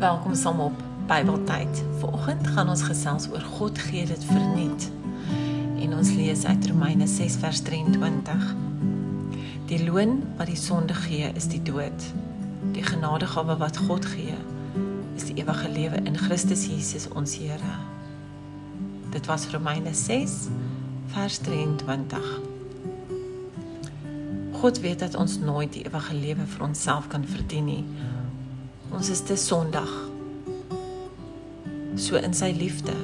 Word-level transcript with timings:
Welkom 0.00 0.34
saam 0.34 0.60
op 0.60 0.82
Bybeltyd. 1.06 1.82
Vanoggend 1.98 2.46
gaan 2.46 2.68
ons 2.72 2.82
gesels 2.82 3.26
oor 3.28 3.40
God 3.40 3.78
gee 3.78 4.06
dit 4.08 4.22
verniet. 4.24 4.86
En 5.76 5.92
ons 5.92 6.12
lees 6.16 6.44
uit 6.44 6.68
Romeine 6.70 7.06
6 7.06 7.34
vers 7.42 7.60
23. 7.60 8.46
Die 9.68 9.84
loon 9.84 10.22
wat 10.38 10.48
die 10.48 10.56
sonde 10.56 10.96
gee 10.96 11.28
is 11.36 11.50
die 11.52 11.60
dood. 11.62 12.06
Die 12.72 12.82
genadegawe 12.82 13.58
wat 13.60 13.76
God 13.76 14.08
gee 14.08 14.38
is 15.18 15.26
die 15.28 15.36
ewige 15.42 15.68
lewe 15.68 16.00
in 16.08 16.16
Christus 16.16 16.64
Jesus 16.64 17.04
ons 17.12 17.36
Here. 17.36 17.74
Dit 19.12 19.28
was 19.28 19.50
Romeine 19.52 19.92
6 19.94 20.38
vers 21.12 21.38
23. 21.44 22.40
God 24.62 24.80
weet 24.80 25.04
dat 25.04 25.14
ons 25.14 25.38
nooit 25.44 25.72
die 25.76 25.84
ewige 25.84 26.16
lewe 26.16 26.48
vir 26.56 26.66
onsself 26.70 27.12
kan 27.12 27.28
verdien 27.28 27.68
nie 27.68 27.84
Ons 28.90 29.10
is 29.12 29.22
te 29.22 29.36
sondig. 29.38 29.90
So 32.00 32.18
in 32.18 32.34
sy 32.34 32.50
liefde 32.56 32.94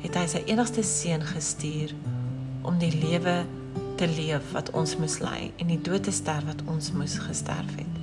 het 0.00 0.16
hy 0.16 0.26
sy 0.30 0.40
enigste 0.48 0.84
seun 0.86 1.24
gestuur 1.28 1.92
om 2.66 2.78
die 2.80 2.92
lewe 2.94 3.42
te 4.00 4.08
leef 4.08 4.52
wat 4.54 4.70
ons 4.76 4.96
moes 5.00 5.18
lei 5.20 5.50
en 5.60 5.68
die 5.68 5.80
dood 5.84 6.06
te 6.08 6.14
sterf 6.14 6.46
wat 6.48 6.62
ons 6.72 6.92
moes 6.96 7.18
gesterf 7.20 7.74
het 7.76 7.98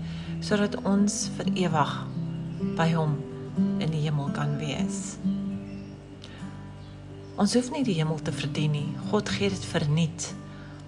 sodat 0.45 0.77
ons 0.85 1.23
vir 1.37 1.49
ewig 1.65 1.93
by 2.77 2.91
hom 2.93 3.15
in 3.81 3.89
die 3.89 4.03
hemel 4.03 4.29
kan 4.35 4.53
wees. 4.61 5.17
Ons 7.41 7.55
hoef 7.57 7.71
nie 7.73 7.83
die 7.85 7.97
hemel 7.97 8.21
te 8.21 8.33
verdien 8.33 8.73
nie. 8.73 8.87
God 9.09 9.29
gee 9.33 9.49
dit 9.53 9.65
verniet 9.71 10.31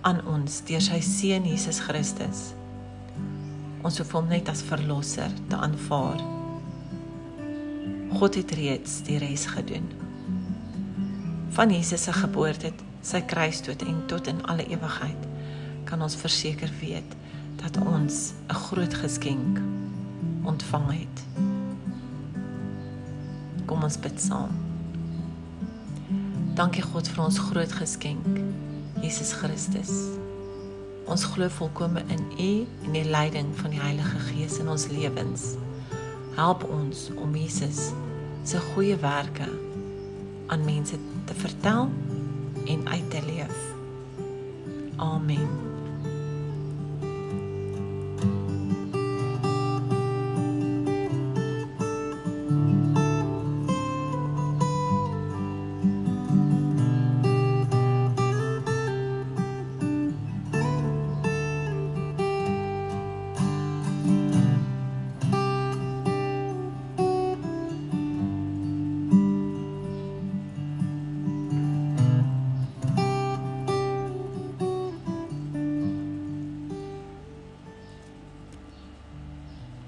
aan 0.05 0.21
ons 0.29 0.61
deur 0.69 0.81
sy 0.81 1.01
seun 1.05 1.49
Jesus 1.49 1.81
Christus. 1.85 2.51
Ons 3.81 3.97
hoef 4.01 4.11
hom 4.11 4.27
net 4.27 4.49
as 4.51 4.61
verlosser 4.65 5.31
te 5.47 5.55
aanvaar. 5.55 6.19
God 8.19 8.35
het 8.35 8.51
reeds 8.57 8.99
die 9.07 9.17
res 9.21 9.45
gedoen. 9.53 9.87
Van 11.55 11.71
Jesus 11.71 12.03
se 12.03 12.13
geboorte, 12.13 12.73
sy 13.01 13.21
kruisdood 13.23 13.85
en 13.87 14.01
tot 14.11 14.27
in 14.27 14.41
alle 14.51 14.65
ewigheid 14.67 15.27
kan 15.89 16.01
ons 16.05 16.17
verseker 16.19 16.71
weet 16.81 17.15
dat 17.61 17.77
ons 17.81 18.33
'n 18.49 18.53
groot 18.53 18.93
geskenk 18.93 19.61
ontvang 20.43 20.91
het. 20.91 21.17
Kom 23.65 23.83
ons 23.83 23.99
bid 23.99 24.21
saam. 24.21 24.53
Dankie 26.53 26.83
God 26.83 27.07
vir 27.07 27.23
ons 27.23 27.39
groot 27.39 27.71
geskenk, 27.71 28.39
Jesus 29.01 29.31
Christus. 29.31 29.91
Ons 31.09 31.23
glo 31.25 31.49
volkome 31.49 32.03
in 32.13 32.27
U 32.37 32.67
en 32.85 32.93
die 32.93 33.05
leiding 33.05 33.49
van 33.57 33.73
die 33.73 33.81
Heilige 33.81 34.19
Gees 34.27 34.59
in 34.61 34.69
ons 34.69 34.87
lewens. 34.93 35.55
Help 36.37 36.67
ons 36.69 37.07
om 37.17 37.33
Jesus 37.35 37.89
se 38.45 38.61
goeie 38.71 38.97
werke 39.01 39.49
aan 40.53 40.65
mense 40.65 41.01
te 41.25 41.33
vertel 41.41 41.89
en 42.65 42.87
uit 42.87 43.09
te 43.09 43.25
leef. 43.25 43.57
Amen. 44.95 45.78